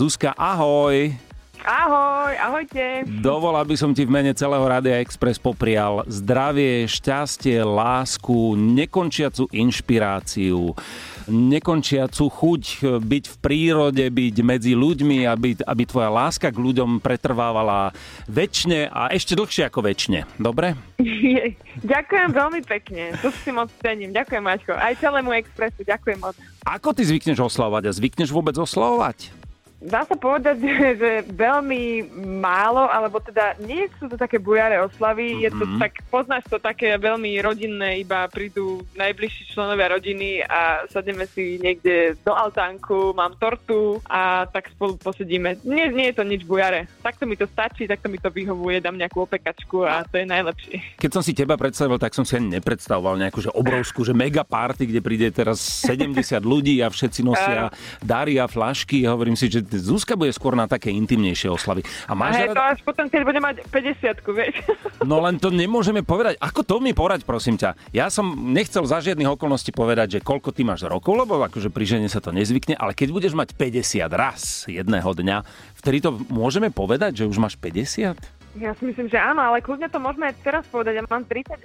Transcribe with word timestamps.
Zuzka, 0.00 0.32
ahoj. 0.32 1.12
Ahoj, 1.60 2.32
ahojte. 2.40 3.04
Dovol, 3.20 3.52
aby 3.60 3.76
som 3.76 3.92
ti 3.92 4.08
v 4.08 4.16
mene 4.16 4.32
celého 4.32 4.64
Rádia 4.64 4.96
Express 4.96 5.36
poprial 5.36 6.08
zdravie, 6.08 6.88
šťastie, 6.88 7.60
lásku, 7.60 8.56
nekončiacu 8.56 9.44
inšpiráciu, 9.52 10.72
nekončiacu 11.28 12.32
chuť 12.32 12.62
byť 12.96 13.24
v 13.28 13.36
prírode, 13.44 14.00
byť 14.08 14.36
medzi 14.40 14.72
ľuďmi, 14.72 15.28
aby, 15.28 15.60
aby 15.60 15.82
tvoja 15.84 16.08
láska 16.08 16.48
k 16.48 16.56
ľuďom 16.56 17.04
pretrvávala 17.04 17.92
väčšine 18.24 18.88
a 18.88 19.12
ešte 19.12 19.36
dlhšie 19.36 19.68
ako 19.68 19.84
väčšine. 19.84 20.40
Dobre? 20.40 20.80
Ďakujem 21.84 22.28
veľmi 22.32 22.64
pekne, 22.64 23.20
to 23.20 23.28
si 23.44 23.52
moc 23.52 23.68
cením. 23.84 24.16
Ďakujem, 24.16 24.48
Maťko. 24.48 24.72
Aj 24.80 24.96
celému 24.96 25.36
Expressu, 25.36 25.84
ďakujem 25.84 26.24
moc. 26.24 26.32
Ako 26.64 26.96
ty 26.96 27.04
zvykneš 27.04 27.52
oslavovať 27.52 27.84
a 27.84 27.92
zvykneš 27.92 28.32
vôbec 28.32 28.56
oslavovať? 28.56 29.39
Dá 29.80 30.04
sa 30.04 30.12
povedať, 30.12 30.60
že 31.00 31.10
veľmi 31.32 32.12
málo, 32.36 32.84
alebo 32.84 33.16
teda 33.16 33.56
nie 33.64 33.88
sú 33.96 34.12
to 34.12 34.20
také 34.20 34.36
bujaré 34.36 34.76
oslavy, 34.84 35.40
mm-hmm. 35.40 35.44
je 35.44 35.50
to 35.56 35.64
Mhm. 35.70 35.78
tak, 35.80 35.92
poznáš 36.10 36.44
to 36.50 36.58
také 36.58 36.98
veľmi 36.98 37.30
rodinné, 37.40 38.02
iba 38.02 38.26
prídu 38.26 38.82
najbližší 38.98 39.54
členovia 39.54 39.94
rodiny 39.96 40.42
a 40.44 40.84
sadneme 40.90 41.24
si 41.30 41.56
niekde 41.62 42.18
do 42.26 42.32
altánku, 42.34 43.14
mám 43.14 43.38
tortu 43.38 44.02
a 44.10 44.44
tak 44.50 44.68
spolu 44.74 44.98
posedíme. 44.98 45.62
Nie, 45.62 45.88
nie 45.88 46.10
je 46.10 46.16
to 46.20 46.24
nič 46.26 46.42
bujare. 46.44 46.90
Takto 47.00 47.24
mi 47.24 47.38
to 47.38 47.46
stačí, 47.48 47.86
takto 47.86 48.10
mi 48.10 48.18
to 48.18 48.28
vyhovuje, 48.28 48.82
dám 48.82 48.98
nejakú 48.98 49.24
opekačku 49.24 49.86
a 49.86 50.02
to 50.04 50.18
je 50.18 50.26
najlepšie. 50.26 50.76
Keď 50.98 51.10
som 51.12 51.22
si 51.22 51.32
teba 51.32 51.54
predstavil, 51.54 51.96
tak 51.96 52.12
som 52.12 52.26
si 52.26 52.34
ani 52.36 52.58
nepredstavoval 52.58 53.16
nejakú 53.16 53.40
že 53.40 53.50
obrovskú, 53.54 54.02
že 54.02 54.12
mega 54.12 54.42
party, 54.42 54.90
kde 54.90 55.00
príde 55.00 55.28
teraz 55.30 55.62
70 55.86 56.18
ľudí 56.42 56.82
a 56.82 56.90
všetci 56.90 57.20
nosia 57.22 57.70
dary 58.02 58.36
a 58.36 58.50
flašky. 58.50 59.06
Hovorím 59.06 59.38
si, 59.38 59.46
že 59.46 59.62
Zuzka 59.78 60.18
bude 60.18 60.34
skôr 60.34 60.58
na 60.58 60.66
také 60.66 60.90
intimnejšie 60.90 61.52
oslavy. 61.52 61.86
A 62.10 62.18
máš 62.18 62.42
hej, 62.42 62.48
to 62.50 62.58
rada... 62.58 62.74
až 62.74 62.80
potom, 62.82 63.06
keď 63.06 63.20
budem 63.22 63.42
mať 63.44 63.56
50 63.70 64.34
vieš. 64.34 64.56
No 65.00 65.16
len 65.24 65.40
to 65.40 65.48
nemôžeme 65.48 66.04
povedať. 66.04 66.36
Ako 66.38 66.60
to 66.60 66.76
mi 66.76 66.92
porať, 66.92 67.24
prosím 67.24 67.56
ťa. 67.56 67.72
Ja 67.90 68.12
som 68.12 68.52
nechcel 68.52 68.84
za 68.84 69.00
žiadnych 69.00 69.32
okolností 69.32 69.72
povedať, 69.72 70.20
že 70.20 70.24
koľko 70.24 70.52
ty 70.52 70.60
máš 70.60 70.84
rokov, 70.84 71.16
lebo 71.16 71.40
akože 71.40 71.72
pri 71.72 71.84
žene 71.88 72.08
sa 72.12 72.20
to 72.20 72.36
nezvykne, 72.36 72.76
ale 72.76 72.92
keď 72.92 73.08
budeš 73.08 73.32
mať 73.32 73.56
50 73.56 74.06
raz 74.12 74.68
jedného 74.68 75.08
dňa, 75.08 75.36
vtedy 75.80 76.04
to 76.04 76.20
môžeme 76.28 76.68
povedať, 76.68 77.24
že 77.24 77.28
už 77.28 77.40
máš 77.40 77.56
50? 77.56 78.39
Ja 78.58 78.74
si 78.74 78.82
myslím, 78.82 79.06
že 79.06 79.14
áno, 79.14 79.46
ale 79.46 79.62
kľudne 79.62 79.86
to 79.86 80.02
môžeme 80.02 80.26
aj 80.26 80.42
teraz 80.42 80.66
povedať. 80.66 80.98
Ja 80.98 81.06
mám 81.06 81.22
38, 81.22 81.62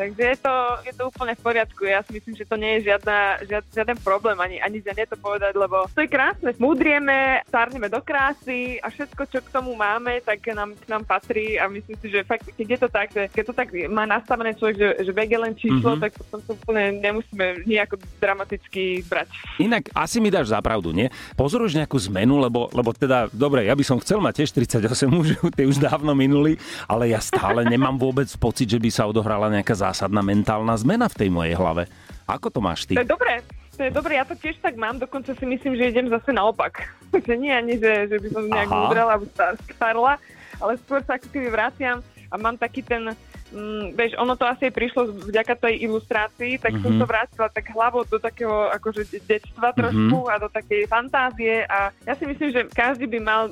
takže 0.00 0.22
je 0.32 0.38
to, 0.40 0.54
je 0.88 0.92
to 0.96 1.02
úplne 1.12 1.36
v 1.36 1.44
poriadku. 1.44 1.84
Ja 1.84 2.00
si 2.00 2.16
myslím, 2.16 2.32
že 2.40 2.48
to 2.48 2.56
nie 2.56 2.80
je 2.80 2.88
žiadna, 2.88 3.44
žiad, 3.44 3.64
žiaden 3.68 3.98
problém 4.00 4.40
ani, 4.40 4.56
ani 4.56 4.80
za 4.80 4.96
to 4.96 5.20
povedať, 5.20 5.52
lebo 5.52 5.84
to 5.92 6.00
je 6.00 6.08
krásne. 6.08 6.56
Múdrieme, 6.56 7.44
stárneme 7.44 7.92
do 7.92 8.00
krásy 8.00 8.80
a 8.80 8.88
všetko, 8.88 9.22
čo 9.28 9.38
k 9.44 9.52
tomu 9.52 9.76
máme, 9.76 10.24
tak 10.24 10.40
nám, 10.56 10.72
k 10.72 10.88
nám 10.88 11.04
patrí 11.04 11.60
a 11.60 11.68
myslím 11.68 12.00
si, 12.00 12.08
že 12.08 12.24
fakt, 12.24 12.48
keď 12.48 12.66
je 12.66 12.78
to 12.80 12.88
tak, 12.88 13.08
že 13.12 13.22
keď 13.28 13.44
to 13.52 13.54
tak 13.54 13.68
má 13.92 14.08
nastavené 14.08 14.56
človek, 14.56 14.76
že, 14.80 14.88
že 15.04 15.12
vek 15.12 15.30
je 15.36 15.40
len 15.40 15.52
číslo, 15.52 15.80
Mhm. 15.82 16.00
mm-hmm. 16.00 16.04
tak 16.08 16.12
potom 16.16 16.40
to 16.40 16.50
úplne 16.56 16.84
nemusíme 16.96 17.44
nejako 17.68 17.94
dramaticky 18.16 19.04
brať. 19.04 19.28
Inak 19.60 19.92
asi 19.92 20.16
mi 20.16 20.32
dáš 20.32 20.48
zapravdu, 20.48 20.96
nie? 20.96 21.12
Pozoruješ 21.36 21.76
nejakú 21.76 22.00
zmenu, 22.08 22.40
lebo, 22.40 22.72
lebo 22.72 22.96
teda, 22.96 23.28
dobre, 23.28 23.68
ja 23.68 23.76
by 23.76 23.84
som 23.84 24.00
chcel 24.00 24.16
mať 24.22 24.42
tiež 24.42 24.50
38 24.80 25.12
už, 25.20 25.28
tie 25.52 25.68
už 25.68 25.76
dávno 25.76 26.16
minuli, 26.22 26.54
ale 26.86 27.10
ja 27.10 27.18
stále 27.18 27.66
nemám 27.72 27.98
vôbec 27.98 28.30
pocit, 28.38 28.70
že 28.70 28.78
by 28.78 28.90
sa 28.94 29.10
odohrala 29.10 29.50
nejaká 29.50 29.74
zásadná 29.74 30.22
mentálna 30.22 30.78
zmena 30.78 31.10
v 31.10 31.18
tej 31.18 31.28
mojej 31.34 31.54
hlave. 31.58 31.90
Ako 32.30 32.54
to 32.54 32.62
máš 32.62 32.86
ty? 32.86 32.94
To 32.94 33.02
je 33.02 33.10
dobré. 33.10 33.42
To 33.80 33.88
je 33.88 33.92
dobré, 33.92 34.20
ja 34.20 34.28
to 34.28 34.36
tiež 34.36 34.60
tak 34.60 34.76
mám, 34.76 35.00
dokonca 35.00 35.32
si 35.32 35.44
myslím, 35.48 35.80
že 35.80 35.90
idem 35.90 36.06
zase 36.12 36.30
naopak. 36.30 36.86
že 37.26 37.34
nie 37.34 37.50
ani, 37.50 37.80
že, 37.80 38.06
že 38.06 38.16
by 38.20 38.28
som 38.30 38.44
nejak 38.46 38.70
Aha. 38.70 38.78
múdrala 38.78 39.10
alebo 39.16 39.26
star- 39.32 39.58
starla, 39.74 40.14
ale 40.60 40.72
skôr 40.86 41.00
sa 41.02 41.16
ako 41.16 41.26
keby 41.32 41.48
vraciam 41.50 41.98
a 42.30 42.34
mám 42.36 42.54
taký 42.60 42.84
ten, 42.84 43.10
mm, 43.52 43.84
vieš, 43.92 44.12
ono 44.16 44.34
to 44.34 44.44
asi 44.44 44.68
prišlo 44.68 45.06
vďaka 45.28 45.54
tej 45.54 45.84
ilustrácii, 45.84 46.58
tak 46.58 46.72
som 46.80 46.92
Mhm. 46.92 46.98
to 46.98 47.06
vrátila 47.06 47.48
tak 47.48 47.68
hlavou 47.68 48.02
do 48.02 48.16
takého 48.16 48.72
akože 48.72 49.02
de- 49.06 49.22
detstva 49.28 49.72
trošku 49.72 50.26
a 50.26 50.36
do 50.36 50.48
takej 50.48 50.84
fantázie 50.86 51.62
a 51.64 51.92
ja 52.02 52.14
si 52.14 52.24
myslím, 52.24 52.50
že 52.50 52.60
každý 52.68 53.06
by 53.06 53.18
mal 53.18 53.42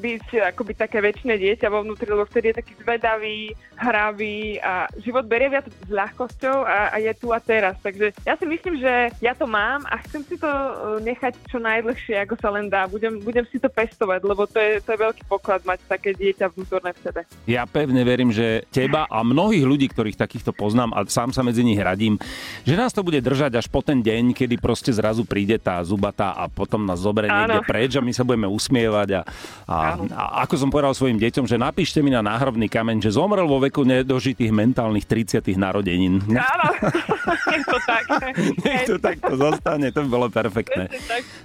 byť 0.00 0.26
akoby 0.50 0.72
také 0.74 0.98
väčšie 0.98 1.36
dieťa 1.36 1.68
vo 1.68 1.84
vnútri, 1.84 2.08
lebo 2.08 2.24
vtedy 2.24 2.50
je 2.50 2.58
taký 2.58 2.72
zvedavý, 2.76 3.52
hravý 3.76 4.60
a 4.60 4.72
život 4.98 5.24
berie 5.24 5.48
viac 5.48 5.66
s 5.66 5.90
ľahkosťou 5.90 6.56
a, 6.62 6.92
a 6.92 6.96
je 6.98 7.12
tu 7.14 7.28
a 7.30 7.40
teraz. 7.40 7.76
Takže 7.80 8.12
ja 8.22 8.36
si 8.36 8.44
myslím, 8.44 8.78
že 8.78 8.92
ja 9.18 9.32
to 9.32 9.44
mám 9.44 9.84
a 9.86 10.00
chcem 10.04 10.22
si 10.22 10.36
to 10.36 10.46
e, 10.46 10.72
nechať 11.02 11.34
čo 11.48 11.58
najdlhšie, 11.58 12.16
ako 12.20 12.34
sa 12.36 12.48
len 12.50 12.68
dá. 12.68 12.84
Budem, 12.84 13.18
budem 13.18 13.44
si 13.48 13.56
to 13.56 13.68
pestovať, 13.68 14.20
lebo 14.22 14.44
to 14.44 14.56
je, 14.56 14.80
to 14.80 14.92
je 14.92 15.00
veľký 15.00 15.22
poklad 15.26 15.64
mať 15.64 15.80
také 15.86 16.12
dieťa 16.12 16.52
vnútorné 16.52 16.92
v 16.92 17.00
sebe. 17.02 17.20
Ja 17.44 17.64
pevne 17.64 18.04
verím, 18.04 18.30
že 18.30 18.62
teba 18.68 19.08
a 19.08 19.20
mnohých 19.50 19.66
ľudí, 19.66 19.86
ktorých 19.90 20.14
takýchto 20.14 20.54
poznám 20.54 20.94
a 20.94 21.02
sám 21.10 21.34
sa 21.34 21.42
medzi 21.42 21.66
nich 21.66 21.82
radím, 21.82 22.14
že 22.62 22.78
nás 22.78 22.94
to 22.94 23.02
bude 23.02 23.18
držať 23.18 23.58
až 23.58 23.66
po 23.66 23.82
ten 23.82 23.98
deň, 23.98 24.30
kedy 24.30 24.62
proste 24.62 24.94
zrazu 24.94 25.26
príde 25.26 25.58
tá 25.58 25.82
zubatá 25.82 26.38
a 26.38 26.46
potom 26.46 26.86
nás 26.86 27.02
zoberie 27.02 27.26
niekde 27.26 27.66
preč 27.66 27.98
a 27.98 28.04
my 28.04 28.14
sa 28.14 28.22
budeme 28.22 28.46
usmievať 28.46 29.18
a, 29.18 29.20
a, 29.66 29.78
a 29.98 30.24
ako 30.46 30.54
som 30.54 30.70
povedal 30.70 30.94
svojim 30.94 31.18
deťom, 31.18 31.50
že 31.50 31.58
napíšte 31.58 31.98
mi 31.98 32.14
na 32.14 32.22
náhrobný 32.22 32.70
kameň, 32.70 33.02
že 33.02 33.18
zomrel 33.18 33.50
vo 33.50 33.58
veku 33.58 33.82
nedožitých 33.82 34.54
mentálnych 34.54 35.02
30 35.02 35.42
narodenín. 35.58 36.22
Áno, 36.30 36.70
je 37.58 37.60
to 37.66 37.78
tak. 37.82 38.04
Nech 38.70 38.86
to 38.86 39.02
takto 39.02 39.34
zostane, 39.34 39.90
to 39.90 40.06
by 40.06 40.08
bolo 40.14 40.26
perfektné. 40.30 40.86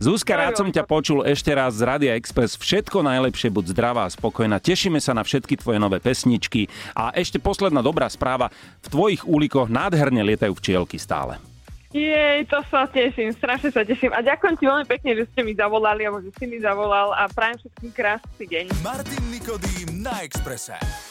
Zuzka, 0.00 0.40
rád 0.40 0.56
som 0.56 0.72
ťa 0.72 0.88
počul 0.88 1.20
ešte 1.28 1.52
raz 1.52 1.76
z 1.76 1.84
Radia 1.84 2.16
Express. 2.16 2.56
Všetko 2.56 3.04
najlepšie, 3.04 3.52
buď 3.52 3.76
zdravá 3.76 4.08
a 4.08 4.10
spokojná. 4.10 4.56
Tešíme 4.56 4.96
sa 5.04 5.12
na 5.12 5.20
všetky 5.20 5.60
tvoje 5.60 5.76
nové 5.76 6.00
pesničky. 6.00 6.72
A 6.96 7.12
ešte 7.12 7.36
posledná 7.36 7.84
dobrá 7.90 8.06
správa. 8.06 8.48
V 8.80 8.88
tvojich 8.88 9.26
úlikoch 9.26 9.66
nádherne 9.66 10.22
lietajú 10.22 10.54
včielky 10.54 10.96
stále. 10.96 11.42
Jej, 11.90 12.46
to 12.46 12.62
sa 12.70 12.86
teším, 12.86 13.34
strašne 13.34 13.74
sa 13.74 13.82
teším. 13.82 14.14
A 14.14 14.22
ďakujem 14.22 14.54
ti 14.54 14.64
veľmi 14.70 14.86
pekne, 14.86 15.10
že 15.18 15.26
ste 15.34 15.42
mi 15.42 15.58
zavolali, 15.58 16.06
alebo 16.06 16.22
že 16.22 16.30
si 16.38 16.46
mi 16.46 16.62
zavolal 16.62 17.10
a 17.10 17.26
prajem 17.26 17.58
všetkým 17.66 17.90
krásny 17.90 18.44
deň. 18.46 18.64
Martin 18.86 19.24
Nikodým 19.26 19.98
na 19.98 20.22
Exprese. 20.22 21.09